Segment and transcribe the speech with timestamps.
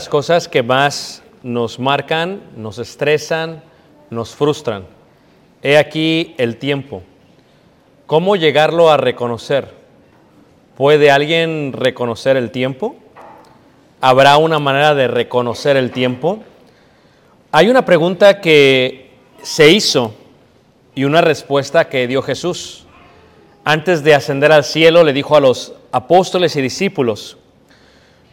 [0.00, 3.62] las cosas que más nos marcan, nos estresan,
[4.08, 4.86] nos frustran.
[5.62, 7.02] He aquí el tiempo.
[8.06, 9.74] ¿Cómo llegarlo a reconocer?
[10.74, 12.96] ¿Puede alguien reconocer el tiempo?
[14.00, 16.38] ¿Habrá una manera de reconocer el tiempo?
[17.52, 19.10] Hay una pregunta que
[19.42, 20.14] se hizo
[20.94, 22.86] y una respuesta que dio Jesús.
[23.64, 27.36] Antes de ascender al cielo le dijo a los apóstoles y discípulos,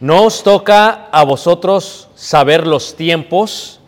[0.00, 3.80] no os toca a vosotros saber los tiempos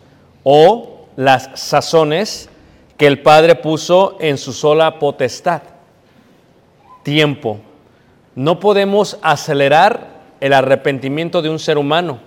[0.43, 2.49] o las sazones
[2.97, 5.61] que el Padre puso en su sola potestad.
[7.03, 7.59] Tiempo.
[8.35, 10.07] No podemos acelerar
[10.41, 12.19] el arrepentimiento de un ser humano.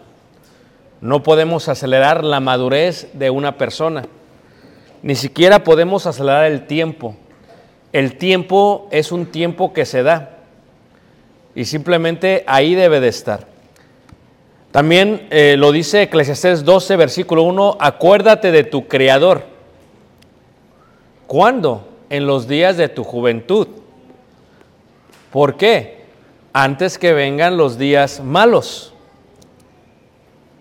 [1.03, 4.06] No podemos acelerar la madurez de una persona.
[5.03, 7.17] Ni siquiera podemos acelerar el tiempo.
[7.93, 10.39] El tiempo es un tiempo que se da.
[11.55, 13.54] Y simplemente ahí debe de estar.
[14.75, 19.45] También eh, lo dice Eclesiastés 12, versículo 1, acuérdate de tu Creador.
[21.29, 21.87] ¿Cuándo?
[22.11, 23.69] En los días de tu juventud.
[25.31, 26.07] ¿Por qué?
[26.53, 28.93] Antes que vengan los días malos.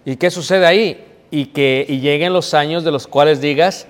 [0.06, 1.04] ¿Y qué sucede ahí?
[1.32, 3.88] Y que y lleguen los años de los cuales digas,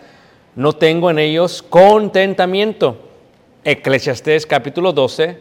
[0.56, 2.96] no tengo en ellos contentamiento.
[3.66, 5.38] Eclesiastés capítulo 12,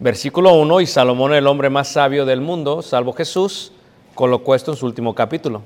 [0.00, 3.74] versículo 1, y Salomón, el hombre más sabio del mundo, salvo Jesús,
[4.18, 5.62] colocó esto en su último capítulo.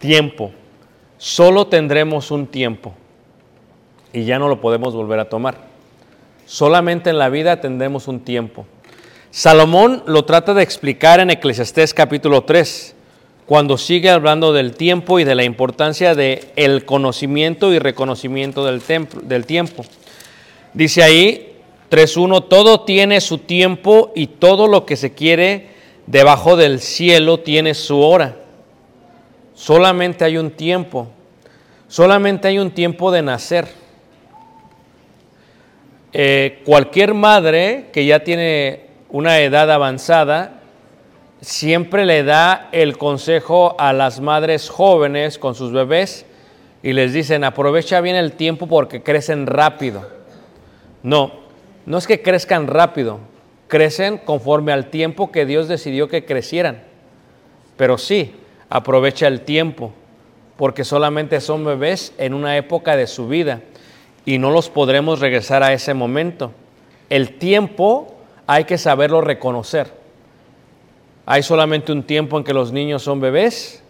[0.00, 0.50] Tiempo.
[1.16, 2.92] Solo tendremos un tiempo
[4.12, 5.56] y ya no lo podemos volver a tomar.
[6.44, 8.66] Solamente en la vida tendremos un tiempo.
[9.30, 12.96] Salomón lo trata de explicar en Eclesiastés capítulo 3,
[13.46, 18.82] cuando sigue hablando del tiempo y de la importancia de conocimiento y reconocimiento del,
[19.22, 19.84] del tiempo.
[20.74, 21.54] Dice ahí
[21.92, 25.75] 3.1, todo tiene su tiempo y todo lo que se quiere
[26.06, 28.36] debajo del cielo tiene su hora.
[29.54, 31.08] Solamente hay un tiempo.
[31.88, 33.68] Solamente hay un tiempo de nacer.
[36.12, 40.60] Eh, cualquier madre que ya tiene una edad avanzada
[41.40, 46.24] siempre le da el consejo a las madres jóvenes con sus bebés
[46.82, 50.08] y les dicen aprovecha bien el tiempo porque crecen rápido.
[51.02, 51.32] No,
[51.84, 53.20] no es que crezcan rápido,
[53.68, 56.82] crecen conforme al tiempo que Dios decidió que crecieran.
[57.76, 58.34] Pero sí,
[58.68, 59.92] aprovecha el tiempo,
[60.56, 63.60] porque solamente son bebés en una época de su vida
[64.24, 66.52] y no los podremos regresar a ese momento.
[67.10, 68.14] El tiempo
[68.46, 69.92] hay que saberlo reconocer.
[71.26, 73.82] Hay solamente un tiempo en que los niños son bebés,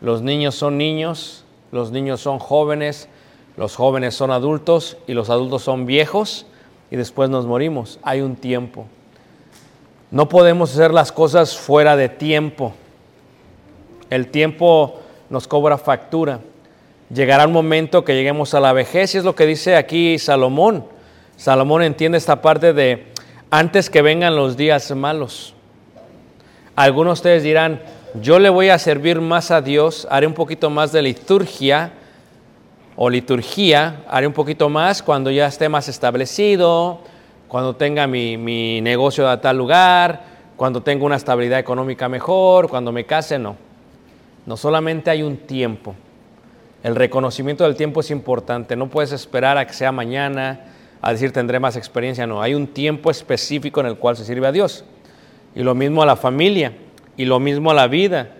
[0.00, 3.08] los niños son niños, los niños son jóvenes,
[3.56, 6.46] los jóvenes son adultos y los adultos son viejos
[6.90, 7.98] y después nos morimos.
[8.02, 8.86] Hay un tiempo.
[10.10, 12.72] No podemos hacer las cosas fuera de tiempo.
[14.10, 16.40] El tiempo nos cobra factura.
[17.12, 20.84] Llegará un momento que lleguemos a la vejez y es lo que dice aquí Salomón.
[21.36, 23.06] Salomón entiende esta parte de
[23.50, 25.54] antes que vengan los días malos.
[26.74, 27.82] Algunos de ustedes dirán,
[28.22, 31.92] yo le voy a servir más a Dios, haré un poquito más de liturgia
[33.00, 36.98] o liturgía, haré un poquito más cuando ya esté más establecido,
[37.46, 40.24] cuando tenga mi, mi negocio a tal lugar,
[40.56, 43.54] cuando tenga una estabilidad económica mejor, cuando me case, no.
[44.46, 45.94] No solamente hay un tiempo.
[46.82, 48.74] El reconocimiento del tiempo es importante.
[48.74, 50.64] No puedes esperar a que sea mañana
[51.00, 52.26] a decir tendré más experiencia.
[52.26, 54.84] No, hay un tiempo específico en el cual se sirve a Dios.
[55.54, 56.72] Y lo mismo a la familia.
[57.16, 58.30] Y lo mismo a la vida.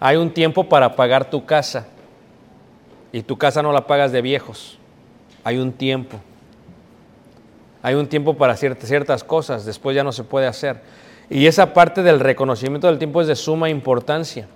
[0.00, 1.86] Hay un tiempo para pagar tu casa.
[3.12, 4.78] Y tu casa no la pagas de viejos.
[5.44, 6.18] Hay un tiempo.
[7.82, 9.64] Hay un tiempo para ciertas, cosas.
[9.64, 10.80] Después ya no se puede hacer.
[11.28, 14.46] Y esa parte del reconocimiento del tiempo es de suma importancia.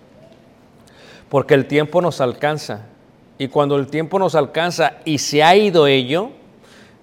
[1.29, 2.83] Porque el tiempo nos alcanza.
[3.39, 6.31] Y cuando el tiempo nos alcanza y se ha ido ello,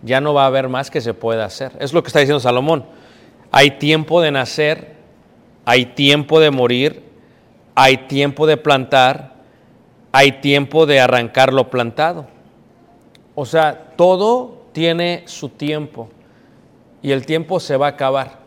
[0.02, 1.74] ya no va a haber más que se pueda hacer.
[1.80, 2.86] Es lo que está diciendo Salomón.
[3.52, 4.96] Hay tiempo de nacer,
[5.66, 7.04] hay tiempo de morir,
[7.76, 9.33] hay tiempo de plantar,
[10.16, 12.28] hay tiempo de arrancar lo plantado.
[13.34, 16.08] O sea, todo tiene su tiempo
[17.02, 18.38] y el tiempo se va a acabar.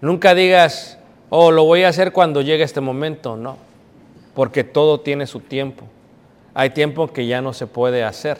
[0.00, 0.98] Nunca digas,
[1.30, 3.56] oh, lo voy a hacer cuando llegue este momento, no,
[4.34, 5.84] porque todo tiene su tiempo.
[6.54, 8.38] Hay tiempo que ya no se puede hacer.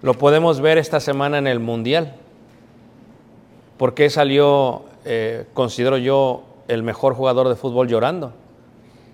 [0.00, 2.14] Lo podemos ver esta semana en el Mundial.
[3.76, 8.32] ¿Por qué salió, eh, considero yo, el mejor jugador de fútbol llorando?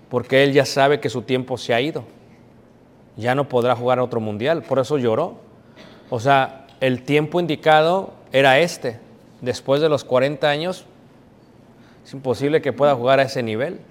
[0.09, 2.05] Porque él ya sabe que su tiempo se ha ido.
[3.19, 4.63] Ya no podrá jugar otro Mundial.
[4.63, 5.35] Por eso lloró.
[6.09, 8.97] O sea, el tiempo indicado era este.
[9.41, 10.85] Después de los 40 años,
[12.05, 13.81] es imposible que pueda jugar a ese nivel.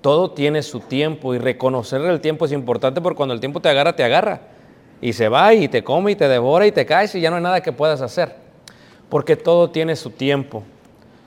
[0.00, 3.68] Todo tiene su tiempo y reconocer el tiempo es importante porque cuando el tiempo te
[3.68, 4.40] agarra, te agarra.
[5.00, 7.36] Y se va y te come y te devora y te caes y ya no
[7.36, 8.34] hay nada que puedas hacer.
[9.08, 10.64] Porque todo tiene su tiempo.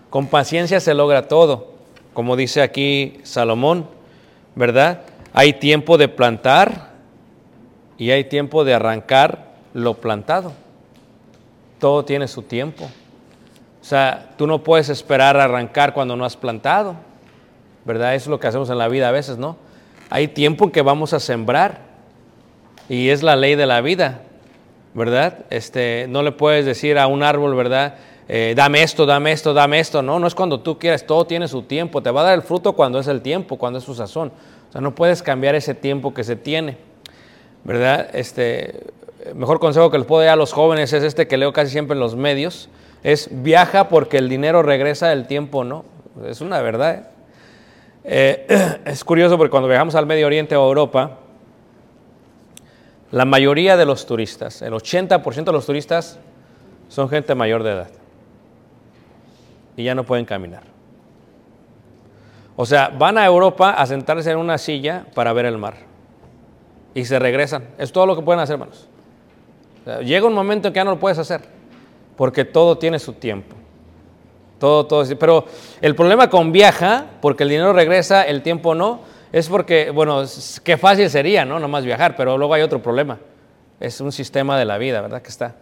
[0.09, 1.71] Con paciencia se logra todo.
[2.13, 3.87] Como dice aquí Salomón,
[4.53, 5.03] ¿verdad?
[5.31, 6.86] Hay tiempo de plantar
[7.97, 10.53] y hay tiempo de arrancar lo plantado.
[11.79, 12.85] Todo tiene su tiempo.
[13.81, 16.95] O sea, tú no puedes esperar arrancar cuando no has plantado.
[17.85, 18.15] ¿Verdad?
[18.15, 19.55] Eso es lo que hacemos en la vida a veces, ¿no?
[20.09, 21.79] Hay tiempo en que vamos a sembrar
[22.89, 24.21] y es la ley de la vida,
[24.93, 25.45] ¿verdad?
[25.49, 27.95] Este, no le puedes decir a un árbol, ¿verdad?
[28.29, 30.01] Eh, dame esto, dame esto, dame esto.
[30.01, 32.03] No, no es cuando tú quieras, todo tiene su tiempo.
[32.03, 34.31] Te va a dar el fruto cuando es el tiempo, cuando es su sazón.
[34.69, 36.77] O sea, no puedes cambiar ese tiempo que se tiene,
[37.67, 38.09] ¿verdad?
[38.13, 38.79] Este,
[39.35, 41.95] mejor consejo que les puedo dar a los jóvenes es este que leo casi siempre
[41.95, 42.69] en los medios,
[43.03, 45.83] es viaja porque el dinero regresa, el tiempo no.
[46.25, 47.09] Es una verdad.
[48.05, 48.45] ¿eh?
[48.47, 51.17] Eh, es curioso porque cuando viajamos al Medio Oriente o Europa,
[53.11, 56.19] la mayoría de los turistas, el 80% de los turistas
[56.87, 57.89] son gente mayor de edad
[59.75, 60.63] y ya no pueden caminar.
[62.55, 65.86] O sea, van a Europa a sentarse en una silla para ver el mar
[66.97, 67.63] y se regresan.
[67.77, 68.87] Es todo lo que pueden hacer, hermanos.
[70.03, 71.41] Llega un momento en que ya no lo puedes hacer
[72.15, 73.55] porque todo tiene su tiempo.
[74.57, 75.05] Todo, todo.
[75.19, 75.45] Pero
[75.79, 79.01] el problema con viaja, porque el dinero regresa, el tiempo no,
[79.31, 80.23] es porque, bueno,
[80.63, 81.59] qué fácil sería, ¿no?
[81.59, 83.19] Nomás viajar, pero luego hay otro problema.
[83.79, 85.21] Es un sistema de la vida, ¿verdad?
[85.21, 85.53] Que está.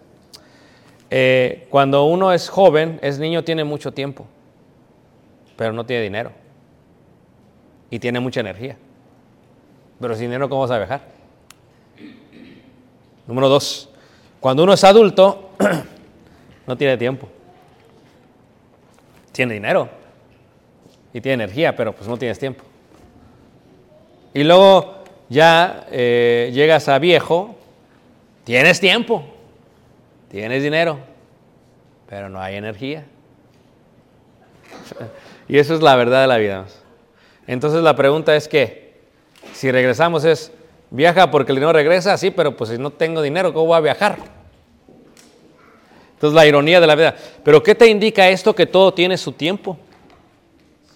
[1.09, 4.25] Eh, cuando uno es joven, es niño, tiene mucho tiempo,
[5.57, 6.31] pero no tiene dinero.
[7.89, 8.77] Y tiene mucha energía.
[9.99, 11.14] Pero sin dinero, ¿cómo vas a viajar?
[13.27, 13.89] Número dos,
[14.39, 15.51] cuando uno es adulto,
[16.67, 17.27] no tiene tiempo.
[19.31, 19.89] Tiene dinero
[21.13, 22.63] y tiene energía, pero pues no tienes tiempo.
[24.33, 27.55] Y luego ya eh, llegas a viejo,
[28.43, 29.25] tienes tiempo,
[30.29, 30.99] tienes dinero,
[32.07, 33.05] pero no hay energía.
[35.47, 36.65] y eso es la verdad de la vida.
[37.47, 38.93] Entonces la pregunta es que,
[39.53, 40.51] si regresamos es,
[40.95, 43.81] viaja porque el dinero regresa, sí, pero pues si no tengo dinero, ¿cómo voy a
[43.81, 44.17] viajar?
[46.13, 47.15] Entonces la ironía de la vida.
[47.43, 48.55] Pero ¿qué te indica esto?
[48.55, 49.77] Que todo tiene su tiempo.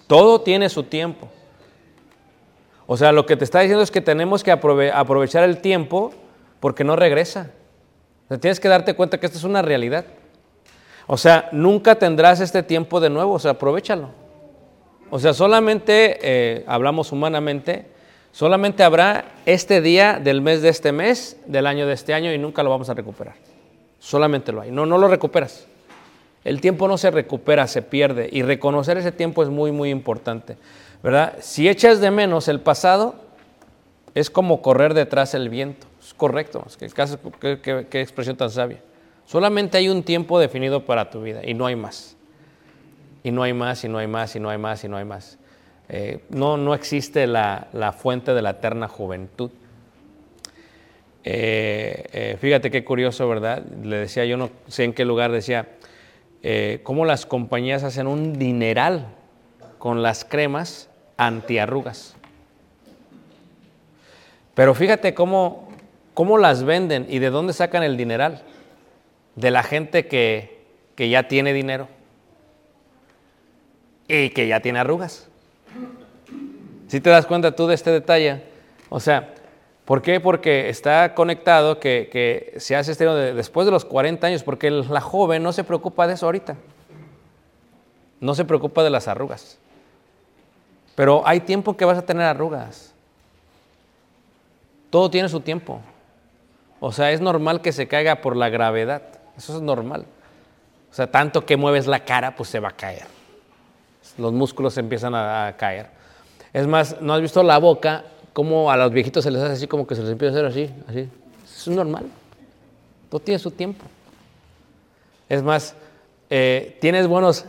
[0.08, 1.30] Todo tiene su tiempo.
[2.88, 6.12] O sea, lo que te está diciendo es que tenemos que aprovechar el tiempo
[6.60, 7.52] porque no regresa.
[8.26, 10.06] O sea, tienes que darte cuenta que esto es una realidad.
[11.06, 14.10] O sea, nunca tendrás este tiempo de nuevo, o sea, aprovechalo.
[15.12, 17.88] O sea, solamente, eh, hablamos humanamente,
[18.32, 22.38] solamente habrá este día del mes de este mes, del año de este año y
[22.38, 23.36] nunca lo vamos a recuperar.
[24.00, 24.72] Solamente lo hay.
[24.72, 25.68] No, no lo recuperas.
[26.44, 28.30] El tiempo no se recupera, se pierde.
[28.32, 30.58] Y reconocer ese tiempo es muy, muy importante.
[31.04, 31.38] ¿Verdad?
[31.42, 33.16] Si echas de menos el pasado,
[34.16, 35.88] es como correr detrás del viento.
[36.02, 36.66] Es correcto.
[36.68, 38.82] Es qué expresión tan sabia.
[39.26, 42.16] Solamente hay un tiempo definido para tu vida y no hay más.
[43.22, 45.06] Y no hay más, y no hay más, y no hay más, y no hay
[45.06, 45.39] más.
[45.90, 49.50] Eh, no, no existe la, fuente de la eterna juventud.
[51.24, 53.64] Eh, eh, fíjate qué curioso, ¿verdad?
[53.84, 55.68] Le decía, yo no sé en qué lugar, decía,
[56.84, 59.08] cómo las compañías hacen un dineral
[59.80, 62.16] con las cremas antiarrugas.
[64.54, 65.70] Pero fíjate cómo,
[66.14, 68.44] cómo las venden y de dónde sacan el dineral.
[69.36, 70.66] De la gente que,
[70.96, 71.88] que ya tiene dinero
[74.08, 75.30] y que ya tiene arrugas.
[76.90, 78.42] Si te das cuenta tú de este detalle,
[78.90, 79.36] o sea,
[79.86, 80.20] ¿por qué?
[80.20, 85.00] Porque está conectado que, se hace este de- después de los 40 años, porque la
[85.00, 86.56] joven no se preocupa de eso ahorita.
[88.20, 89.60] No se preocupa de las arrugas.
[90.96, 92.92] Pero hay tiempo que vas a tener arrugas.
[94.90, 95.80] Todo tiene su tiempo.
[96.80, 99.04] O sea, es normal que se caiga por la gravedad.
[99.38, 100.06] Eso es normal.
[100.92, 103.06] O sea, tanto que mueves la cara, pues se va a caer.
[104.18, 105.99] Los músculos empiezan a caer.
[106.54, 108.04] Es más, ¿no has visto la boca?
[108.34, 110.46] Como a los viejitos se les hace así, como que se les empieza a hacer
[110.46, 111.10] así, así.
[111.44, 112.06] Es normal.
[113.10, 113.86] Todo tiene su tiempo.
[115.28, 115.76] Es más,
[116.30, 117.46] eh, tienes buenos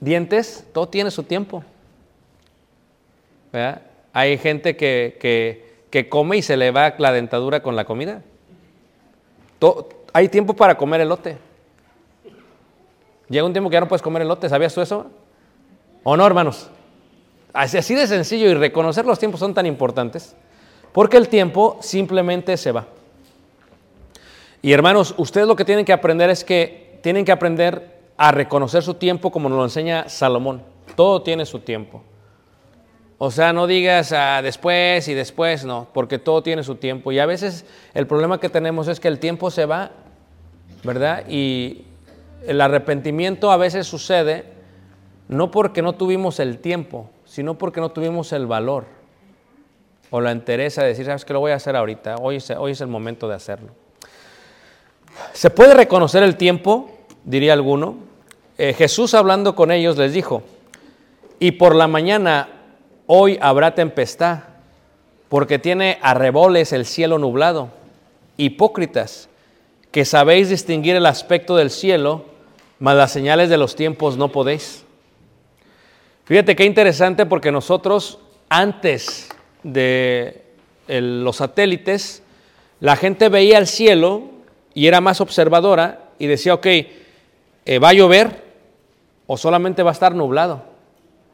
[0.00, 1.62] dientes, todo tiene su tiempo.
[3.52, 3.82] ¿verdad?
[4.12, 8.22] Hay gente que, que- que come y se le va la dentadura con la comida.
[9.58, 11.38] To- hay tiempo para comer elote.
[13.28, 15.06] Llega un tiempo que ya no puedes comer elote, ¿sabías tú eso?
[16.02, 16.70] ¿O no, hermanos?
[17.56, 20.36] Así, así de sencillo y reconocer los tiempos son tan importantes,
[20.92, 22.86] porque el tiempo simplemente se va.
[24.62, 28.82] Y hermanos, ustedes lo que tienen que aprender es que tienen que aprender a reconocer
[28.82, 30.62] su tiempo como nos lo enseña Salomón.
[30.94, 32.02] Todo tiene su tiempo.
[33.18, 37.12] O sea, no digas ah, después y después, no, porque todo tiene su tiempo.
[37.12, 39.92] Y a veces el problema que tenemos es que el tiempo se va,
[40.84, 41.24] ¿verdad?
[41.28, 41.84] Y
[42.46, 44.44] el arrepentimiento a veces sucede
[45.28, 48.86] no porque no tuvimos el tiempo, sino porque no tuvimos el valor
[50.08, 52.72] o la entereza de decir, sabes que lo voy a hacer ahorita, hoy es, hoy
[52.72, 53.72] es el momento de hacerlo.
[55.34, 56.90] ¿Se puede reconocer el tiempo?
[57.24, 57.96] Diría alguno.
[58.56, 60.44] Eh, Jesús hablando con ellos les dijo,
[61.38, 62.48] y por la mañana
[63.06, 64.44] hoy habrá tempestad,
[65.28, 67.68] porque tiene arreboles el cielo nublado.
[68.38, 69.28] Hipócritas,
[69.90, 72.24] que sabéis distinguir el aspecto del cielo,
[72.78, 74.85] mas las señales de los tiempos no podéis.
[76.26, 78.18] Fíjate qué interesante porque nosotros
[78.48, 79.28] antes
[79.62, 80.42] de
[80.88, 82.24] los satélites,
[82.80, 84.24] la gente veía el cielo
[84.74, 88.42] y era más observadora y decía, ok, eh, ¿va a llover
[89.28, 90.64] o solamente va a estar nublado?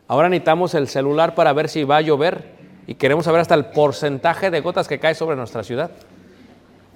[0.09, 2.53] Ahora necesitamos el celular para ver si va a llover
[2.87, 5.91] y queremos saber hasta el porcentaje de gotas que cae sobre nuestra ciudad.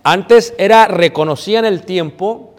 [0.02, 2.54] Antes era, reconocían el tiempo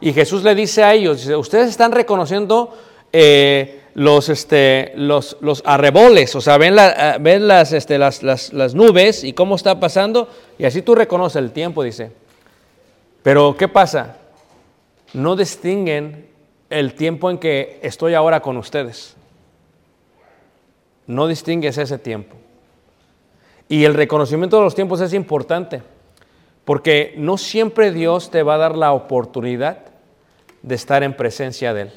[0.00, 2.74] y Jesús le dice a ellos, dice, ustedes están reconociendo
[3.12, 8.22] eh, los, este, los, los arreboles, o sea, ven, la- ah, ven las, este, las,
[8.22, 12.12] las- las nubes y cómo está pasando y así tú reconoces el tiempo, dice.
[13.24, 14.16] Pero ¿qué pasa?
[15.14, 16.28] No distinguen
[16.70, 19.16] el tiempo en que estoy ahora con ustedes.
[21.08, 22.36] No distingues ese tiempo.
[23.68, 25.82] Y el reconocimiento de los tiempos es importante,
[26.64, 29.78] porque no siempre Dios te va a dar la oportunidad
[30.62, 31.92] de estar en presencia de Él.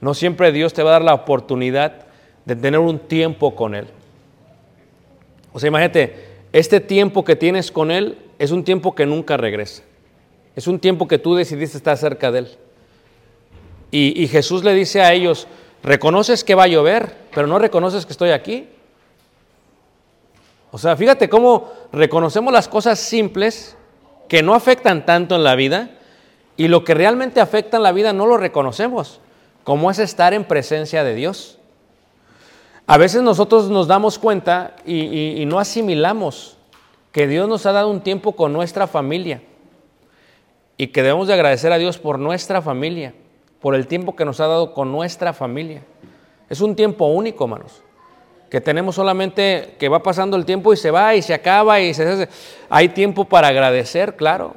[0.00, 2.06] No siempre Dios te va a dar la oportunidad
[2.44, 3.86] de tener un tiempo con Él.
[5.52, 9.82] O sea, imagínate, este tiempo que tienes con Él es un tiempo que nunca regresa.
[10.56, 12.48] Es un tiempo que tú decidiste estar cerca de Él.
[13.92, 15.48] Y, Jesús le dice a ellos,
[15.82, 18.68] reconoces que va a llover, pero no reconoces que estoy aquí.
[20.70, 23.76] O sea, fíjate cómo reconocemos las cosas simples
[24.28, 25.90] que no afectan tanto en la vida
[26.56, 29.20] y lo que realmente afecta en la vida no lo reconocemos,
[29.70, 31.56] como es estar en presencia de Dios.
[32.88, 36.56] A veces nosotros nos damos cuenta y no asimilamos
[37.12, 39.40] que Dios nos ha dado un tiempo con nuestra familia
[40.76, 43.14] y que debemos de agradecer a Dios por nuestra familia,
[43.60, 45.84] por el tiempo que nos ha dado con nuestra familia.
[46.48, 47.80] Es un tiempo único, hermanos,
[48.50, 51.94] que tenemos solamente que va pasando el tiempo y se va y se acaba y
[51.94, 52.28] se hace.
[52.68, 54.52] Hay tiempo para agradecer, claro.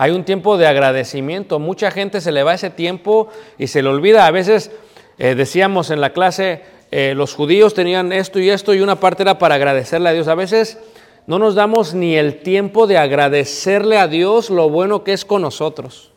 [0.00, 1.58] Hay un tiempo de agradecimiento.
[1.58, 3.28] Mucha gente se le va ese tiempo
[3.58, 4.24] y se le olvida.
[4.24, 4.70] A veces
[5.18, 9.24] eh, decíamos en la clase, eh, los judíos tenían esto y esto y una parte
[9.24, 10.26] era para agradecerle a Dios.
[10.28, 10.78] A veces
[11.26, 15.42] no nos damos ni el tiempo de agradecerle a Dios lo bueno que es con
[15.42, 16.12] nosotros.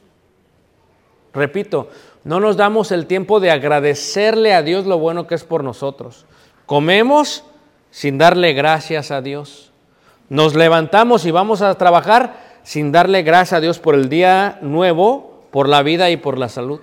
[1.33, 1.89] Repito,
[2.23, 6.25] no nos damos el tiempo de agradecerle a Dios lo bueno que es por nosotros.
[6.65, 7.43] Comemos
[7.91, 9.73] sin darle gracias a Dios.
[10.29, 15.43] Nos levantamos y vamos a trabajar sin darle gracias a Dios por el día nuevo,
[15.51, 16.79] por la vida y por la salud.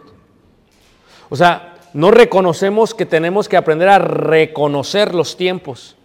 [1.29, 5.97] O sea, no reconocemos que tenemos que aprender a reconocer los tiempos.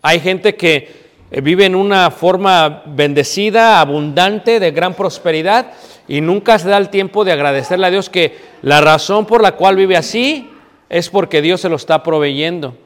[0.00, 5.72] Hay gente que eh, vive en una forma bendecida, abundante, de gran prosperidad
[6.08, 9.52] y nunca se da el tiempo de agradecerle a Dios que la razón por la
[9.52, 10.50] cual vive así
[10.88, 12.76] es porque Dios se lo está proveyendo.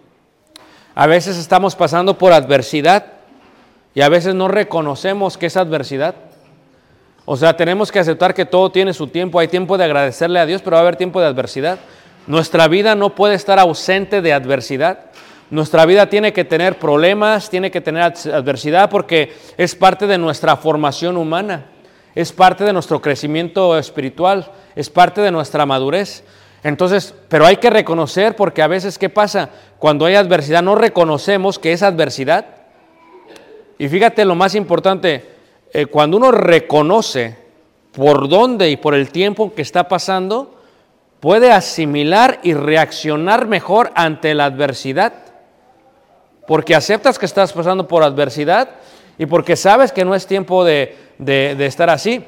[0.94, 3.15] A veces estamos pasando por adversidad
[3.96, 6.16] y a veces no reconocemos que es adversidad.
[7.24, 9.38] O sea, tenemos que aceptar que todo tiene su tiempo.
[9.38, 11.78] Hay tiempo de agradecerle a Dios, pero va a haber tiempo de adversidad.
[12.26, 15.06] Nuestra vida no puede estar ausente de adversidad.
[15.48, 20.58] Nuestra vida tiene que tener problemas, tiene que tener adversidad porque es parte de nuestra
[20.58, 21.64] formación humana,
[22.14, 26.22] es parte de nuestro crecimiento espiritual, es parte de nuestra madurez.
[26.62, 29.48] Entonces, pero hay que reconocer porque a veces, ¿qué pasa?
[29.78, 32.65] Cuando hay adversidad no reconocemos que es adversidad.
[33.78, 35.24] Y fíjate lo más importante,
[35.72, 37.36] eh, cuando uno reconoce
[37.92, 40.58] por dónde y por el tiempo que está pasando,
[41.20, 45.12] puede asimilar y reaccionar mejor ante la adversidad.
[46.46, 48.70] Porque aceptas que estás pasando por adversidad
[49.18, 52.24] y porque sabes que no es tiempo de, de- estar así.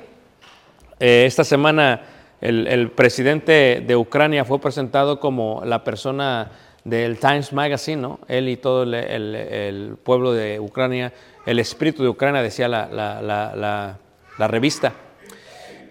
[0.98, 2.02] Eh, esta semana
[2.40, 6.50] el, el presidente de Ucrania fue presentado como la persona
[6.82, 8.18] del Times Magazine, ¿no?
[8.26, 11.12] Él y todo el- el pueblo de Ucrania,
[11.48, 13.98] el espíritu de Ucrania, decía la,
[14.38, 14.92] revista.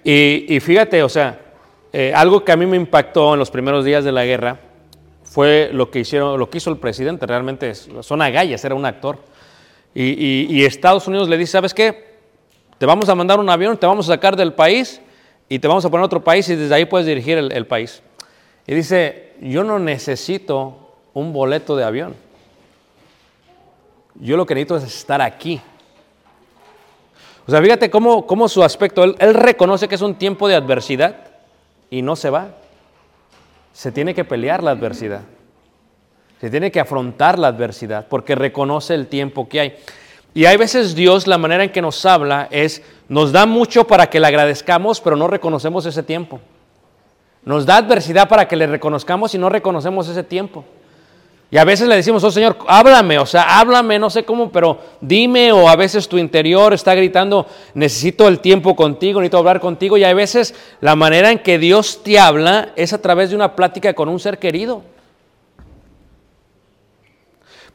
[0.04, 1.40] Y, y fíjate, o sea,
[1.92, 4.60] eh, algo que a mí me impactó en los primeros días de la guerra
[5.24, 7.26] fue lo que hizo el presidente.
[7.26, 9.18] Realmente son agallas, era un actor.
[9.96, 12.18] Y, Estados Unidos le dice, ¿sabes qué?
[12.78, 15.02] Te vamos a mandar un avión, te vamos a sacar del país
[15.50, 18.04] y te vamos a poner a otro país y desde ahí puedes dirigir el país.
[18.68, 22.27] Y dice, yo no necesito un boleto de avión.
[24.20, 25.62] Yo lo que necesito es estar aquí.
[27.48, 30.56] O sea, fíjate cómo, cómo su aspecto, él, él reconoce que es un tiempo de
[30.56, 31.16] adversidad
[31.90, 32.50] y no se va.
[33.74, 35.22] Se tiene que pelear la adversidad.
[36.42, 39.76] Se tiene que afrontar la adversidad porque reconoce el tiempo que hay.
[40.34, 44.08] Y hay veces Dios, la manera en que nos habla es, nos da mucho para
[44.08, 46.40] que le agradezcamos, pero no reconocemos ese tiempo.
[47.44, 50.64] Nos da adversidad para que le reconozcamos y no reconocemos ese tiempo.
[51.50, 54.80] Y a veces le decimos, oh Señor, háblame, o sea, háblame, no sé cómo, pero
[55.00, 59.98] dime, o a veces tu interior está gritando, necesito el tiempo contigo, necesito hablar contigo,
[59.98, 63.56] y hay veces la manera en que Dios te habla es a través de una
[63.56, 64.84] plática con un ser querido.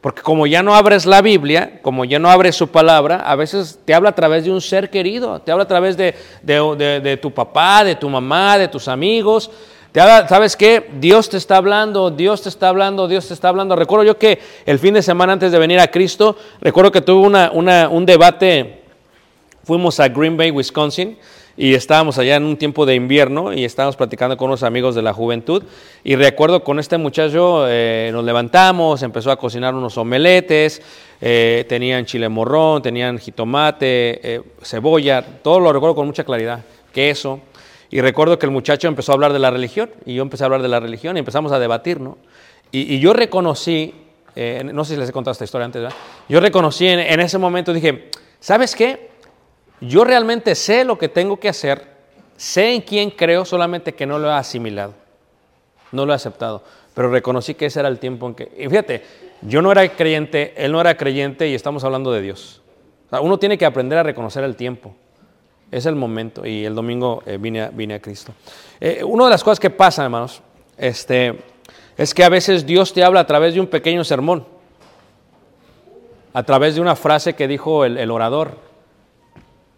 [0.01, 3.79] Porque como ya no abres la Biblia, como ya no abres su palabra, a veces
[3.85, 6.99] te habla a través de un ser querido, te habla a través de, de- de-
[6.99, 9.49] de tu papá, de tu mamá, de tus amigos.
[9.93, 10.89] Te ¿sabes qué?
[10.99, 13.75] Dios te está hablando, Dios te está hablando, Dios te está hablando.
[13.75, 17.27] Recuerdo yo que el fin de semana antes de venir a Cristo, recuerdo que tuve
[17.27, 18.81] una, una- un debate
[19.63, 21.15] fuimos a Green Bay, Wisconsin,
[21.55, 25.03] y estábamos allá en un tiempo de invierno y estábamos platicando con unos amigos de
[25.03, 25.63] la juventud.
[26.03, 30.81] Y recuerdo con este muchacho, eh, nos levantamos, empezó a cocinar unos omeletes,
[31.21, 37.39] eh, tenían chile morrón, tenían jitomate, eh, cebolla, todo lo recuerdo con mucha claridad, queso.
[37.93, 40.45] Y recuerdo que el muchacho empezó a hablar de la religión y yo empecé a
[40.45, 42.17] hablar de la religión y empezamos a debatir, ¿no?
[42.71, 43.93] Y, yo reconocí,
[44.35, 45.97] eh, no sé si les he contado esta historia antes, ¿verdad?
[46.27, 49.11] Yo reconocí en, en ese momento, dije, ¿sabes qué?
[49.79, 51.83] Yo realmente sé lo que tengo que hacer,
[52.35, 54.95] sé en quién creo, solamente que no lo he asimilado,
[55.91, 56.63] no lo he aceptado,
[56.95, 58.51] pero reconocí que ese era el tiempo en que...
[58.57, 59.03] Y fíjate,
[59.43, 62.63] yo no era creyente, él no era creyente y estamos hablando de Dios.
[63.05, 64.95] O sea, uno tiene que aprender a reconocer el tiempo.
[65.73, 68.31] Es el momento y el domingo eh, vine, a, vine a Cristo.
[68.79, 70.43] Eh, una de las cosas que pasa, hermanos,
[70.77, 71.39] este,
[71.97, 74.45] es que a veces Dios te habla a través de un pequeño sermón,
[76.31, 78.59] a través de una frase que dijo el, el orador,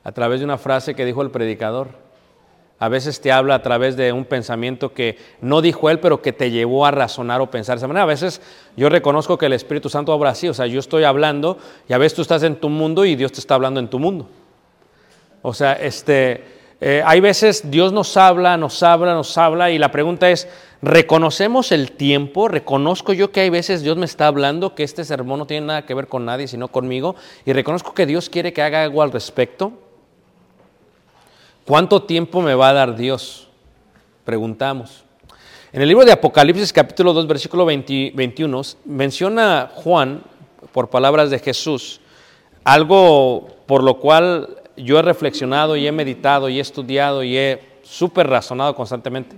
[0.04, 1.88] a través de una frase que dijo el predicador.
[2.78, 6.34] A veces te habla a través de un pensamiento que no dijo él, pero que
[6.34, 8.04] te llevó a razonar o pensar de esa manera.
[8.04, 8.42] A veces
[8.76, 11.98] yo reconozco que el Espíritu Santo obra así, o sea, yo estoy hablando y a
[11.98, 14.28] veces tú estás en tu mundo y Dios te está hablando en tu mundo.
[15.48, 16.44] O sea, este,
[16.82, 20.48] eh, hay veces Dios nos habla, nos habla, nos habla y la pregunta es,
[20.82, 22.48] ¿reconocemos el tiempo?
[22.48, 25.86] ¿Reconozco yo que hay veces Dios me está hablando, que este sermón no tiene nada
[25.86, 27.16] que ver con nadie, sino conmigo?
[27.46, 29.74] Y reconozco que Dios quiere que haga algo al respecto.
[31.64, 33.48] ¿Cuánto tiempo me va a dar Dios?
[34.24, 35.04] Preguntamos.
[35.74, 40.24] En el libro de Apocalipsis capítulo 2 versículo 20 21 menciona Juan,
[40.72, 42.02] por palabras de Jesús,
[42.64, 47.60] algo por lo cual yo he reflexionado y he meditado y he estudiado y he
[47.84, 49.36] súper razonado constantemente.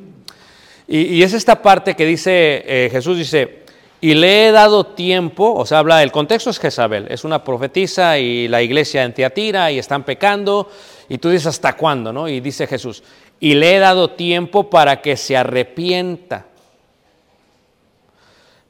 [0.88, 3.66] Y, es esta parte que dice eh, Jesús, dice,
[4.00, 8.18] y le he dado tiempo, o sea, habla, el contexto es Jezabel, es una profetisa
[8.18, 10.70] y la iglesia en Tiatira y están pecando,
[11.10, 12.14] y tú dices, ¿hasta cuándo?
[12.14, 12.30] ¿no?
[12.30, 13.04] Y dice Jesús,
[13.40, 16.46] y le he dado tiempo para que se arrepienta,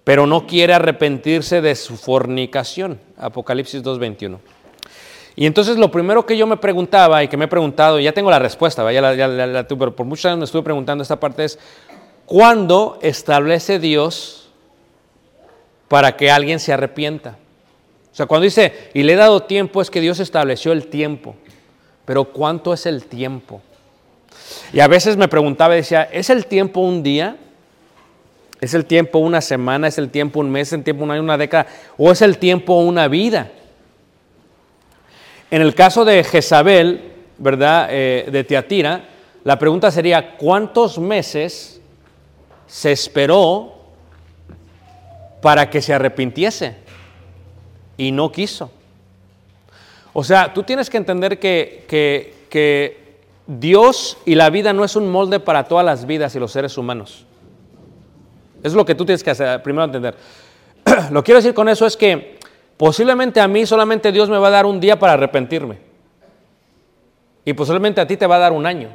[0.03, 2.99] pero no quiere arrepentirse de su fornicación.
[3.17, 4.39] Apocalipsis 2.21.
[5.39, 8.31] Y entonces lo primero que yo me preguntaba y que me he preguntado, ya tengo
[8.31, 11.59] la respuesta, la, pero por muchos años me estuve preguntando esta parte es,
[12.25, 14.49] ¿cuándo establece Dios
[15.87, 17.37] para que alguien se arrepienta?
[18.11, 21.35] O sea, cuando dice, y le he dado tiempo, es que Dios estableció el tiempo.
[22.03, 23.61] Pero ¿cuánto es el tiempo?
[24.73, 27.37] Y a veces me preguntaba y decía, ¿es el tiempo un día?
[28.59, 29.87] ¿Es el tiempo una semana?
[29.87, 30.69] ¿Es el tiempo un mes?
[30.69, 31.67] ¿Es el tiempo un año, una década?
[31.95, 33.51] ¿O es el tiempo una vida?
[35.49, 37.87] En el caso de Jezabel, ¿verdad?
[37.91, 39.05] Eh, de Tiatira,
[39.43, 41.79] la pregunta sería, ¿cuántos meses
[42.67, 43.73] se esperó
[45.41, 46.75] para que se arrepintiese?
[47.95, 48.69] Y no quiso.
[50.13, 53.07] O sea, tú tienes que entender que, que- que
[53.45, 56.77] Dios y la vida no es un molde para todas las vidas y los seres
[56.77, 57.25] humanos.
[58.63, 60.15] Es lo que tú tienes que hacer, primero entender.
[61.11, 62.36] lo que quiero decir con eso es que
[62.77, 65.77] posiblemente a mí solamente Dios me va a dar un día para arrepentirme.
[67.43, 68.89] Y posiblemente a ti te va a dar un año.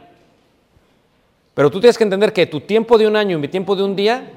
[1.55, 3.83] Pero tú tienes que entender que tu tiempo de un año y mi tiempo de
[3.83, 4.31] un día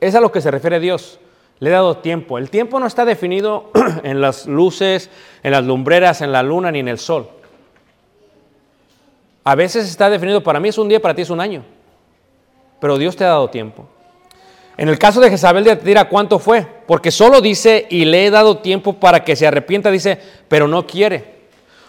[0.00, 1.18] es a lo que se refiere Dios.
[1.58, 2.38] Le he dado tiempo.
[2.38, 3.70] El tiempo no está definido
[4.02, 5.10] en las luces,
[5.42, 7.28] en las lumbreras, en la luna ni en el sol.
[9.44, 11.64] A veces está definido para mí es un día, para ti es un año.
[12.80, 13.86] Pero Dios te ha dado tiempo.
[14.76, 16.66] En el caso de Jezabel de Atira, ¿cuánto fue?
[16.86, 20.86] Porque solo dice, y le he dado tiempo para que se arrepienta, dice, pero no
[20.86, 21.32] quiere.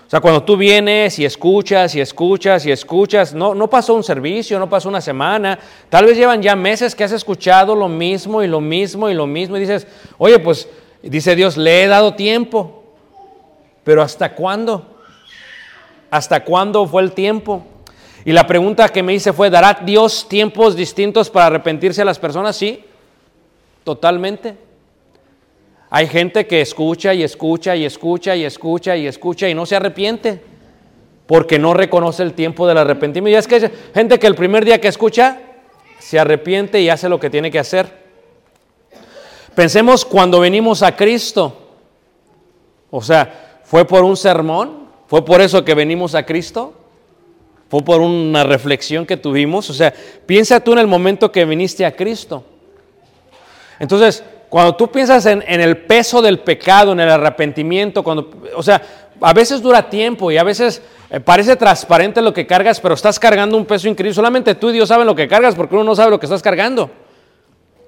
[0.06, 4.04] O sea, cuando tú vienes y escuchas y escuchas y escuchas, no, no pasó un
[4.04, 5.58] servicio, no pasó una semana,
[5.90, 9.26] tal vez llevan ya meses que has escuchado lo mismo y lo mismo y lo
[9.26, 10.68] mismo y dices, oye, pues,
[11.02, 12.84] dice Dios, le he dado tiempo,
[13.84, 14.98] pero ¿hasta cuándo?
[16.12, 17.66] ¿Hasta cuándo fue el tiempo?
[18.26, 22.20] Y la pregunta que me hice fue, ¿dará Dios tiempos distintos para arrepentirse a las
[22.20, 22.56] personas?
[22.56, 22.84] Sí,
[23.84, 24.56] totalmente.
[25.90, 29.76] Hay gente que escucha y escucha y escucha y escucha y escucha y no se
[29.76, 30.42] arrepiente
[31.28, 33.36] porque no reconoce el tiempo del arrepentimiento.
[33.36, 35.40] Y es que hay gente que el primer día que escucha
[36.00, 38.04] se arrepiente y hace lo que tiene que hacer.
[39.54, 41.58] Pensemos cuando venimos a Cristo.
[42.90, 44.90] O sea, ¿fue por un sermón?
[45.08, 46.74] ¿Fue por eso que venimos a Cristo?
[47.74, 49.68] ¿Fue por una reflexión que tuvimos?
[49.72, 49.92] O sea,
[50.28, 52.44] piensa tú en el momento que viniste a Cristo.
[53.80, 58.80] Entonces, cuando tú piensas en, el peso del pecado, en el arrepentimiento, cuando, o sea,
[59.20, 63.18] a veces dura tiempo y a veces eh, parece transparente lo que cargas, pero estás
[63.18, 64.14] cargando un peso increíble.
[64.14, 66.44] Solamente tú y Dios saben lo que cargas porque uno no sabe lo que estás
[66.44, 66.92] cargando.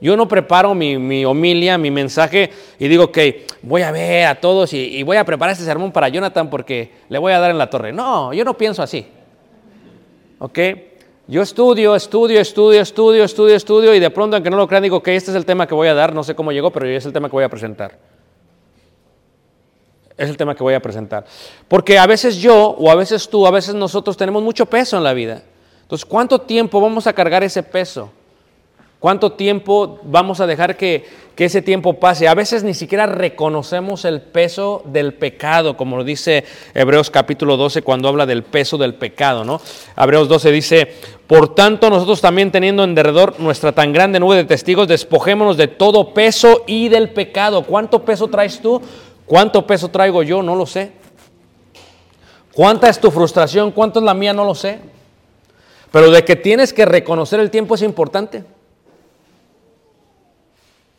[0.01, 4.41] Yo no preparo mi, mi homilia, mi mensaje y digo que voy a ver a
[4.41, 7.51] todos y, y voy a preparar este sermón para Jonathan porque le voy a dar
[7.51, 7.93] en la torre.
[7.93, 9.05] No, yo no pienso así.
[10.39, 10.59] ¿Ok?
[11.27, 15.01] Yo estudio, estudio, estudio, estudio, estudio, estudio y de pronto, aunque no lo crean, digo
[15.01, 17.05] que este es el tema que voy a dar, no sé cómo llegó, pero es
[17.05, 17.97] el tema que voy a presentar.
[20.17, 21.25] Es el tema que voy a presentar.
[21.67, 25.03] Porque a veces yo, o a veces tú, a veces nosotros tenemos mucho peso en
[25.03, 25.41] la vida.
[25.81, 28.11] Entonces, ¿cuánto tiempo vamos a cargar ese peso?
[29.05, 31.05] ¿Cuánto tiempo vamos a dejar que,
[31.37, 32.27] ese tiempo pase?
[32.27, 37.83] A veces ni siquiera reconocemos el peso del pecado, como lo dice Hebreos capítulo 12
[37.83, 39.61] cuando habla del peso del pecado, ¿no?
[39.95, 40.91] Hebreos 12 dice,
[41.27, 45.67] por tanto nosotros también teniendo en derredor nuestra tan grande nube de testigos, despojémonos de
[45.67, 47.61] todo peso y del pecado.
[47.61, 48.81] ¿Cuánto peso traes tú?
[49.27, 50.41] ¿Cuánto peso traigo yo?
[50.41, 50.93] No lo sé.
[52.55, 53.69] ¿Cuánta es tu frustración?
[53.69, 54.33] ¿Cuánto es la mía?
[54.33, 54.79] No lo sé.
[55.91, 58.54] Pero de que tienes que reconocer el tiempo es importante.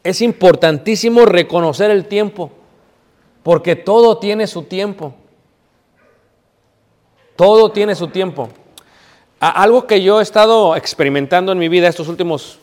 [0.07, 2.53] Es importantísimo reconocer el tiempo,
[3.43, 5.17] porque todo tiene su tiempo.
[7.35, 8.49] Todo tiene su tiempo.
[9.41, 12.61] Algo que yo he estado experimentando en mi vida estos últimos,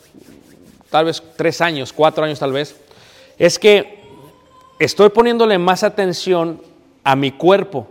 [0.88, 2.80] tal vez tres años, cuatro años tal vez,
[3.36, 4.00] es que
[4.78, 6.62] estoy poniéndole más atención
[7.04, 7.86] a mi cuerpo,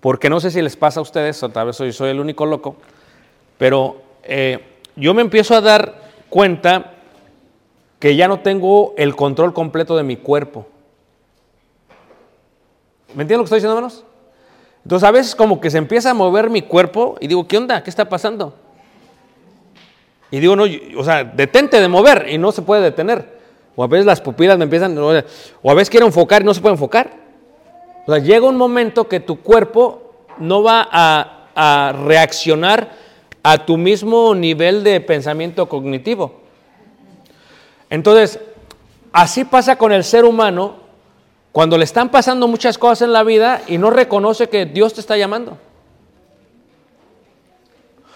[0.00, 2.44] porque no sé si les pasa a ustedes, o tal vez soy, soy el único
[2.44, 2.74] loco,
[3.56, 6.91] pero eh, yo me empiezo a dar cuenta
[8.02, 10.66] que ya no tengo el control completo de mi cuerpo.
[13.14, 14.04] ¿Me entienden lo que estoy diciendo, hermanos?
[14.82, 17.84] Entonces a veces como que se empieza a mover mi cuerpo y digo, ¿qué onda?
[17.84, 18.56] ¿Qué está pasando?
[20.32, 20.64] Y digo, no,
[20.98, 23.38] o sea, detente de mover y no se puede detener.
[23.76, 26.60] O a veces las pupilas me empiezan, o a veces quiero enfocar y no se
[26.60, 27.08] puede enfocar.
[28.04, 32.96] O sea, llega un momento que tu cuerpo no va a, a reaccionar
[33.44, 36.41] a tu mismo nivel de pensamiento cognitivo.
[37.92, 38.40] Entonces,
[39.12, 40.76] así pasa con el ser humano
[41.52, 45.00] cuando le están pasando muchas cosas en la vida y no reconoce que Dios te
[45.02, 45.58] está llamando.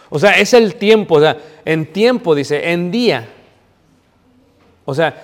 [0.08, 1.36] O sea, es el tiempo, o sea,
[1.66, 3.28] en tiempo, dice, en día.
[4.86, 5.22] O sea,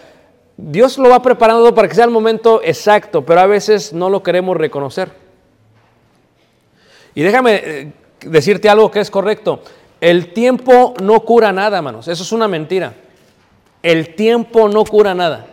[0.59, 4.23] Dios lo va preparando para que sea el momento exacto, pero a veces no lo
[4.23, 5.13] queremos reconocer.
[7.15, 9.63] Y déjame eh, decirte algo que es correcto.
[9.99, 12.07] El tiempo no cura nada, hermanos.
[12.07, 12.93] Eso es una mentira.
[13.83, 15.47] El tiempo no cura nada.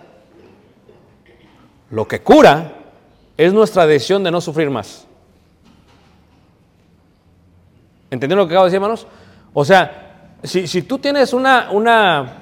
[1.90, 2.74] Lo que cura
[3.38, 5.08] es nuestra decisión de no sufrir más.
[8.12, 9.08] ¿Entendieron lo que acabo de decir, hermanos?
[9.54, 12.40] O sea, si, tú tienes una, una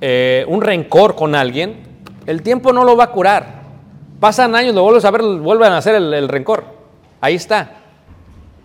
[0.00, 1.82] eh, un rencor con alguien,
[2.26, 3.60] el tiempo no lo va a curar.
[4.18, 6.64] Pasan años, lo vuelves a ver, vuelven a hacer el, rencor.
[7.20, 7.76] Ahí está.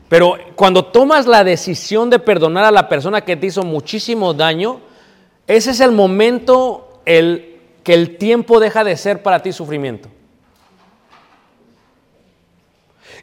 [0.07, 4.79] Pero cuando tomas la decisión de perdonar a la persona que te hizo muchísimo daño,
[5.47, 10.09] ese es el momento el, que el tiempo deja de ser para ti sufrimiento.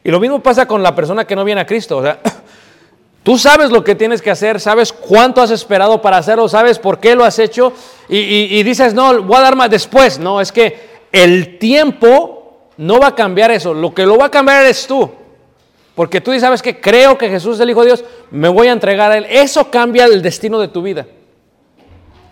[0.03, 1.97] Y lo mismo pasa con la persona que no viene a Cristo.
[1.97, 2.19] O sea,
[3.23, 6.99] Tú sabes lo que tienes que hacer, sabes cuánto has esperado para hacerlo, sabes por
[6.99, 7.71] qué lo has hecho
[8.09, 10.19] y, dices, no, voy a dar más después.
[10.19, 10.77] No, es que
[11.09, 15.09] el tiempo no va a cambiar eso, lo que lo va a cambiar eres tú.
[15.95, 18.73] Porque tú sabes que creo que Jesús es el Hijo de Dios, me voy a
[18.73, 19.25] entregar a Él.
[19.29, 21.05] Eso cambia el destino de tu vida.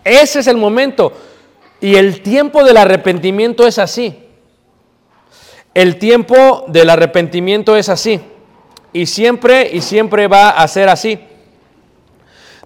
[0.04, 1.12] Ese es el momento.
[1.80, 4.18] Y el tiempo del arrepentimiento es así.
[5.74, 8.20] El tiempo del arrepentimiento es así.
[8.92, 11.18] Y siempre, y siempre va a ser así.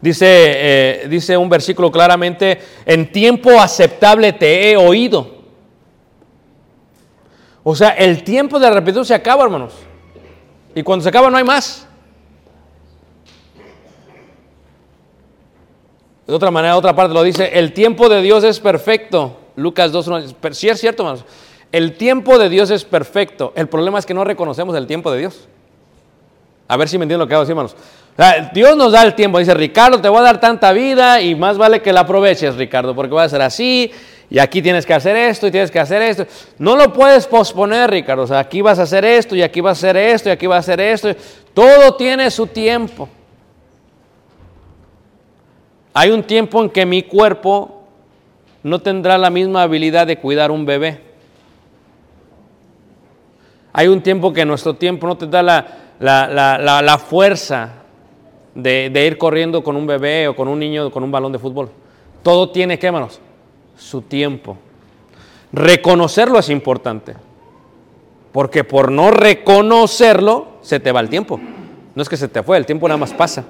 [0.01, 5.37] Dice, eh, dice un versículo claramente, en tiempo aceptable te he oído.
[7.63, 9.73] O sea, el tiempo de arrepentimiento se acaba, hermanos.
[10.75, 11.86] Y cuando se acaba no hay más.
[16.27, 19.37] De otra manera, otra parte lo dice, el tiempo de Dios es perfecto.
[19.55, 21.25] Lucas 2, pero sí es cierto, hermanos.
[21.73, 23.53] El tiempo de Dios es perfecto.
[23.57, 25.49] El problema es que no reconocemos el tiempo de Dios.
[26.69, 27.77] A ver si me entienden lo que hago, decir, hermanos.
[28.53, 29.39] Dios nos da el tiempo.
[29.39, 32.95] Dice, Ricardo, te voy a dar tanta vida y más vale que la aproveches, Ricardo,
[32.95, 33.93] porque va a ser así
[34.29, 36.27] y aquí tienes que hacer esto y tienes que hacer esto.
[36.59, 38.25] No lo puedes posponer, Ricardo.
[38.25, 40.47] O sea, aquí vas a hacer esto y aquí vas a hacer esto y aquí
[40.47, 41.15] vas a hacer esto.
[41.55, 43.09] Todo tiene su tiempo.
[45.99, 47.85] Hay un tiempo en que mi cuerpo
[48.63, 51.01] no tendrá la misma habilidad de cuidar un bebé.
[53.73, 55.65] Hay un tiempo que nuestro tiempo no tendrá la,
[55.99, 57.77] la, fuerza
[58.55, 61.71] de, ir corriendo con un bebé o con un niño con un balón de fútbol.
[62.23, 63.19] Todo tiene, ¿qué manos?
[63.79, 64.59] Su tiempo.
[65.51, 67.15] Reconocerlo es importante.
[68.33, 71.41] Porque por no reconocerlo, se te va el tiempo.
[71.95, 73.47] No es que se te fue, el tiempo nada más pasa.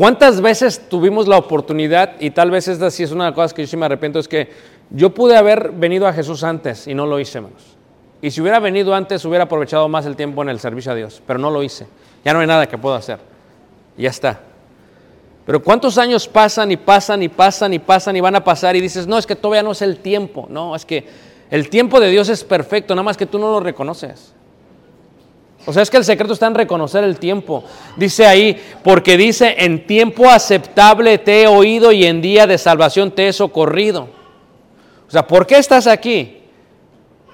[0.00, 3.52] ¿Cuántas veces tuvimos la oportunidad, y tal vez esta sí es una de las cosas
[3.52, 4.48] que yo sí me arrepiento, es que
[4.88, 7.76] yo pude haber venido a Jesús antes y no lo hice, hermanos.
[8.22, 11.20] Y si hubiera venido antes, hubiera aprovechado más el tiempo en el servicio a Dios,
[11.26, 11.86] pero no lo hice.
[12.24, 13.18] Ya no hay nada que pueda hacer.
[13.98, 14.40] ya está.
[15.44, 18.80] Pero ¿cuántos años pasan y pasan y pasan y pasan y van a pasar y
[18.80, 20.46] dices, no, es que todavía no es el tiempo?
[20.48, 21.06] No, es que
[21.50, 24.32] el tiempo de Dios es perfecto, nada más que tú no lo reconoces.
[25.70, 27.62] O sea, es que el secreto está en reconocer el tiempo.
[27.96, 33.12] Dice ahí, porque dice, en tiempo aceptable te he oído y en día de salvación
[33.12, 34.08] te he socorrido.
[35.06, 36.38] O sea, ¿por qué estás aquí?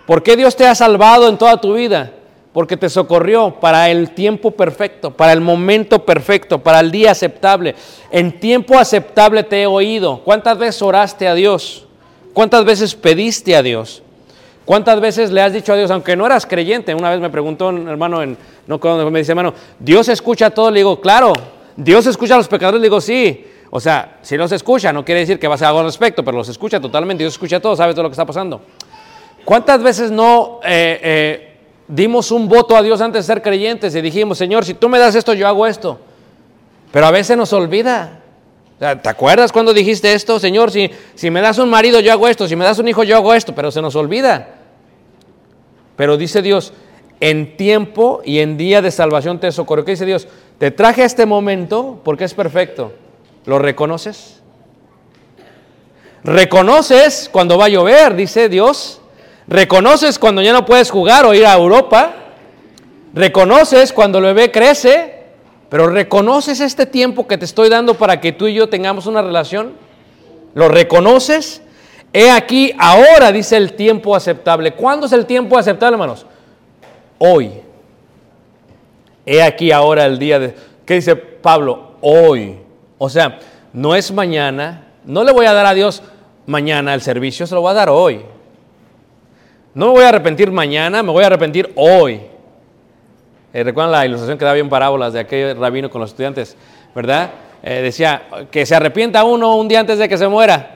[0.06, 2.12] ¿Por qué Dios te ha salvado en toda tu vida?
[2.52, 7.74] Porque te socorrió para el tiempo perfecto, para el momento perfecto, para el día aceptable.
[8.10, 10.20] En tiempo aceptable te he oído.
[10.24, 11.86] ¿Cuántas veces oraste a Dios?
[12.34, 14.02] ¿Cuántas veces pediste a Dios?
[14.66, 16.92] ¿Cuántas veces le has dicho a Dios, aunque no eras creyente?
[16.92, 18.80] Una vez me preguntó un hermano, en, no
[19.12, 20.72] me dice, hermano, ¿Dios escucha todo?
[20.72, 21.32] Le digo, claro.
[21.76, 22.80] ¿Dios escucha a los pecadores?
[22.80, 23.46] Le digo, sí.
[23.70, 26.24] O sea, si los escucha, no quiere decir que va a hacer algo al respecto,
[26.24, 27.22] pero los escucha totalmente.
[27.22, 28.60] Dios escucha todo, sabe todo lo que está pasando.
[29.44, 34.00] ¿Cuántas veces no eh, eh, dimos un voto a Dios antes de ser creyentes y
[34.00, 36.00] dijimos, Señor, si tú me das esto, yo hago esto?
[36.90, 38.18] Pero a veces nos olvida.
[38.80, 40.40] ¿Te acuerdas cuando dijiste esto?
[40.40, 43.04] Señor, si, si me das un marido, yo hago esto, si me das un hijo,
[43.04, 44.55] yo hago esto, pero se nos olvida.
[45.96, 46.72] Pero dice Dios,
[47.20, 49.84] en tiempo y en día de salvación te socorro.
[49.84, 50.28] ¿Qué dice Dios?
[50.58, 52.92] Te traje a este momento porque es perfecto.
[53.46, 54.40] ¿Lo reconoces?
[56.24, 58.16] ¿Reconoces cuando va a llover?
[58.16, 59.00] Dice Dios.
[59.46, 62.14] Reconoces cuando ya no puedes jugar o ir a Europa.
[63.14, 65.14] Reconoces cuando el bebé crece.
[65.68, 69.22] Pero reconoces este tiempo que te estoy dando para que tú y yo tengamos una
[69.22, 69.74] relación.
[70.54, 71.62] ¿Lo reconoces?
[72.18, 74.72] He aquí, ahora dice el tiempo aceptable.
[74.72, 76.24] ¿Cuándo es el tiempo aceptable, hermanos?
[77.18, 77.50] Hoy.
[79.26, 80.54] He aquí ahora el día de...
[80.86, 81.86] ¿Qué dice Pablo?
[82.00, 82.58] hoy.
[82.98, 83.38] O sea,
[83.72, 86.02] no es mañana, no le voy a dar a Dios
[86.46, 88.22] mañana el servicio, se lo voy a dar hoy.
[89.74, 92.20] No me voy a arrepentir mañana, me voy a arrepentir hoy.
[93.52, 96.56] Eh, ¿Recuerdan la ilustración que daba en parábolas de aquel rabino con los estudiantes?
[96.94, 97.30] ¿Verdad?
[97.62, 100.75] Eh, decía que se arrepienta uno un día antes de que se muera.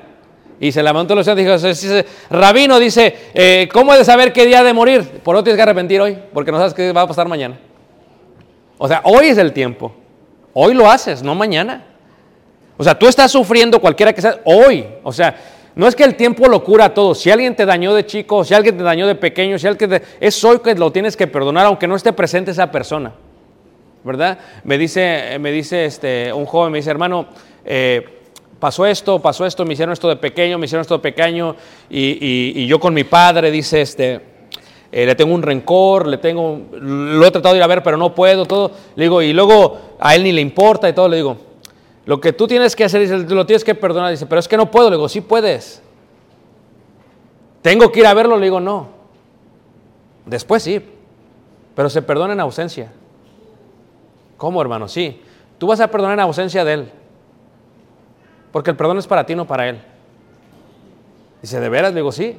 [0.61, 4.45] Y se levantó los estudiantes y dijo, rabino dice, eh, ¿cómo he de saber qué
[4.45, 5.03] día de morir?
[5.23, 7.59] Por eso tienes que arrepentir hoy, porque no sabes qué va a pasar mañana.
[8.77, 9.91] O sea, hoy es el tiempo.
[10.53, 11.87] Hoy lo haces, no mañana.
[12.77, 14.87] O sea, tú estás sufriendo cualquiera que sea, hoy.
[15.03, 15.35] O sea,
[15.75, 17.15] no es que el tiempo lo cura todo.
[17.15, 20.03] Si alguien te dañó de chico, si alguien te dañó de pequeño, si alguien te...
[20.21, 23.13] es hoy que lo tienes que perdonar, aunque no esté presente esa persona.
[24.05, 24.39] ¿Verdad?
[24.65, 27.29] Me dice, me dice este, un joven, me dice, hermano,
[27.65, 28.20] eh,
[28.61, 31.57] pasó esto, pasó esto, me hicieron esto de pequeño, me hicieron esto de pequeño,
[31.89, 34.21] y, yo con mi padre, dice, este,
[34.93, 37.97] eh, le tengo un rencor, le tengo, lo he tratado de ir a ver, pero
[37.97, 38.71] no puedo, todo.
[38.95, 41.39] Le digo, y luego a él ni le importa y todo, le digo,
[42.05, 44.57] lo que tú tienes que hacer, dice, lo tienes que perdonar, dice, pero es que
[44.57, 45.83] no puedo, le digo, sí puedes.
[47.63, 48.89] Tengo que ir a verlo, le digo, no.
[50.27, 50.81] Después sí,
[51.75, 52.93] pero se perdona en ausencia.
[54.37, 54.89] ¿Cómo, hermano?
[54.89, 55.21] Sí.
[55.59, 56.93] Tú vas a perdonar en ausencia de él.
[58.53, 59.81] Porque el perdón es para ti, no para Él.
[61.43, 61.93] Dice, ¿de veras?
[61.93, 62.39] Le digo, sí.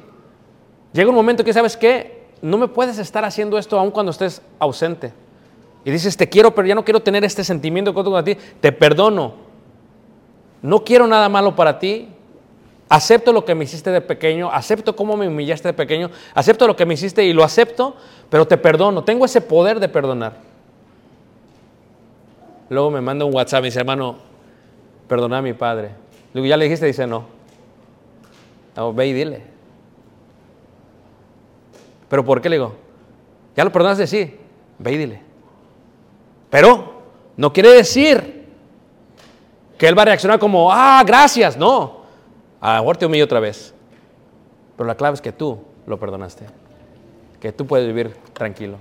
[0.92, 2.26] Llega un momento que, ¿sabes qué?
[2.42, 5.12] No me puedes estar haciendo esto aun cuando estés ausente.
[5.84, 8.36] Y dices, te quiero, pero ya no quiero tener este sentimiento contra ti.
[8.60, 9.34] Te perdono.
[10.60, 12.08] No quiero nada malo para ti.
[12.88, 16.76] Acepto lo que me hiciste de pequeño, acepto cómo me humillaste de pequeño, acepto lo
[16.76, 17.96] que me hiciste y lo acepto,
[18.28, 19.02] pero te perdono.
[19.02, 20.34] Tengo ese poder de perdonar.
[22.68, 24.18] Luego me manda un WhatsApp y dice, hermano,
[25.08, 26.01] perdona a mi padre.
[26.32, 26.86] Le digo, ¿ya le dijiste?
[26.86, 27.26] Dice, no.
[28.94, 29.42] ve y dile.
[32.08, 32.74] ¿Pero por qué le digo?
[33.56, 34.06] ¿Ya lo perdonaste?
[34.06, 34.38] Sí.
[34.78, 35.22] Ve y dile.
[36.50, 37.02] Pero
[37.36, 38.46] no quiere decir
[39.78, 41.56] que él va a reaccionar como, ah, gracias.
[41.56, 42.02] No.
[42.60, 43.74] A lo mejor te humillo otra vez.
[44.76, 46.46] Pero la clave es que tú lo perdonaste.
[47.40, 48.78] Que tú puedes vivir tranquilo.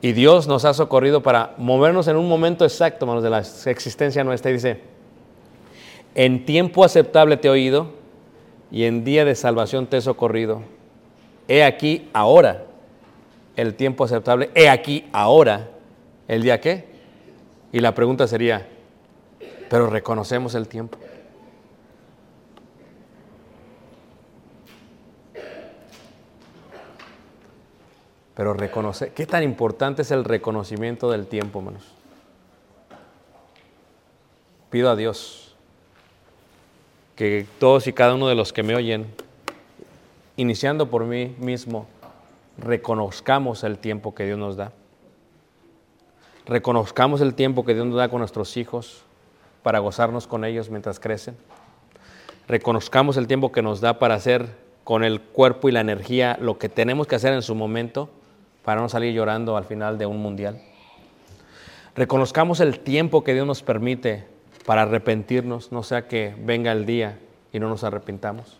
[0.00, 4.22] Y Dios nos ha socorrido para movernos en un momento exacto, manos de la existencia
[4.22, 4.50] nuestra.
[4.50, 4.80] Y dice,
[6.18, 7.92] en tiempo aceptable te he oído
[8.72, 10.62] y en día de salvación te he socorrido.
[11.46, 12.64] He aquí ahora
[13.54, 14.50] el tiempo aceptable.
[14.56, 15.68] He aquí ahora
[16.26, 16.88] el día qué.
[17.70, 18.66] Y la pregunta sería,
[19.70, 20.98] pero reconocemos el tiempo.
[28.34, 31.84] Pero reconocer, ¿qué tan importante es el reconocimiento del tiempo, hermanos?
[34.68, 35.47] Pido a Dios
[37.18, 39.04] que todos y cada uno de los que me oyen,
[40.36, 41.88] iniciando por mí mismo,
[42.58, 44.70] reconozcamos el tiempo que Dios nos da.
[46.46, 49.02] Reconozcamos el tiempo que Dios nos da con nuestros hijos
[49.64, 51.36] para gozarnos con ellos mientras crecen.
[52.46, 54.46] Reconozcamos el tiempo que nos da para hacer
[54.84, 58.10] con el cuerpo y la energía lo que tenemos que hacer en su momento
[58.64, 60.62] para no salir llorando al final de un mundial.
[61.96, 64.37] Reconozcamos el tiempo que Dios nos permite
[64.68, 67.18] para arrepentirnos, no sea que venga el día
[67.54, 68.58] y no nos arrepintamos.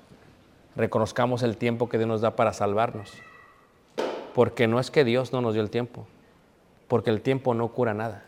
[0.75, 3.13] Reconozcamos el tiempo que Dios nos da para salvarnos.
[4.35, 6.07] Porque no es que Dios no nos dio el tiempo,
[6.89, 8.23] porque el tiempo no cura nada.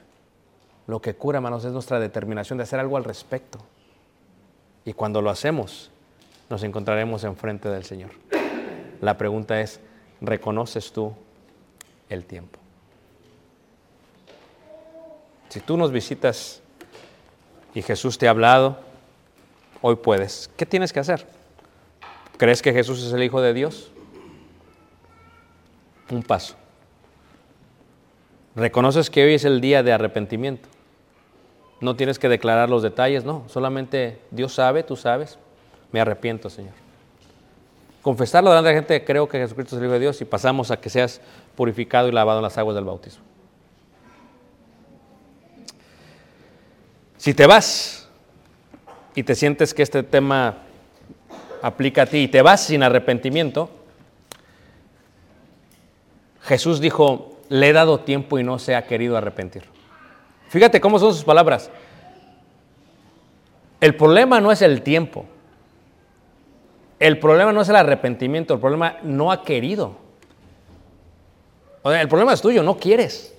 [0.86, 3.58] Lo que cura, hermanos, es nuestra determinación de hacer algo al respecto.
[4.84, 5.90] Y cuando lo hacemos,
[6.50, 8.10] nos encontraremos enfrente del Señor.
[9.00, 9.80] La pregunta es,
[10.20, 11.14] ¿reconoces tú
[12.10, 12.58] el tiempo.
[15.48, 16.60] Si tú nos visitas
[17.74, 18.78] y Jesús te ha hablado,
[19.80, 20.50] hoy puedes.
[20.56, 21.26] ¿Qué tienes que hacer?
[22.36, 23.90] ¿Crees que Jesús es el Hijo de Dios?
[26.10, 26.56] Un paso.
[28.56, 30.68] Reconoces que hoy es el día de arrepentimiento.
[31.80, 33.44] No tienes que declarar los detalles, no.
[33.48, 35.38] Solamente Dios sabe, tú sabes.
[35.92, 36.74] Me arrepiento, Señor
[38.02, 40.70] confesarlo delante de la gente, creo que Jesucristo es el Hijo de Dios y pasamos
[40.70, 41.20] a que seas
[41.54, 43.22] purificado y lavado en las aguas del bautismo.
[47.20, 48.08] Si te vas
[49.14, 50.56] y te sientes que este tema
[51.60, 53.68] aplica a ti y te vas sin arrepentimiento,
[56.40, 59.64] Jesús dijo, le he dado tiempo y no se ha querido arrepentir.
[60.48, 61.70] Fíjate cómo son sus palabras.
[63.82, 65.26] El problema no es el tiempo.
[66.98, 69.94] El problema no es el arrepentimiento, el problema no ha querido.
[71.84, 73.34] el problema es tuyo, no quieres.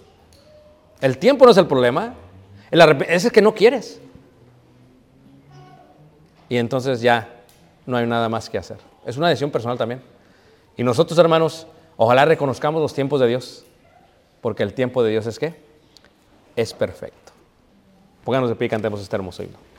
[1.01, 2.13] El tiempo no es el problema,
[2.71, 3.99] el es que no quieres.
[6.49, 7.29] Y entonces ya
[7.85, 8.77] no hay nada más que hacer.
[9.05, 10.01] Es una decisión personal también.
[10.77, 11.67] Y nosotros, hermanos,
[11.97, 13.65] ojalá reconozcamos los tiempos de Dios,
[14.41, 15.55] porque el tiempo de Dios es qué?
[16.55, 17.31] Es perfecto.
[18.23, 19.70] Pónganos de pie y cantemos este hermoso himno.